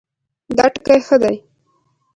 دا 0.57 0.65
ټکی 0.73 0.99
ښه 1.07 1.17
دی 1.21 1.35